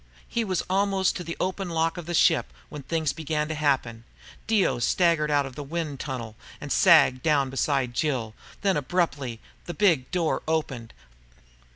He 0.27 0.43
was 0.43 0.63
almost 0.67 1.15
to 1.17 1.23
the 1.23 1.37
open 1.39 1.69
lock 1.69 1.95
of 1.95 2.07
the 2.07 2.15
ship 2.15 2.51
when 2.69 2.81
things 2.81 3.13
began 3.13 3.47
to 3.49 3.53
happen. 3.53 4.03
Dio 4.47 4.79
staggered 4.79 5.29
out 5.29 5.45
of 5.45 5.53
the 5.53 5.61
wind 5.61 5.99
tunnel 5.99 6.35
and 6.59 6.71
sagged 6.71 7.21
down 7.21 7.51
beside 7.51 7.93
Jill. 7.93 8.33
Then, 8.61 8.75
abruptly, 8.77 9.39
the 9.65 9.75
big 9.75 10.09
door 10.09 10.41
opened. 10.47 10.95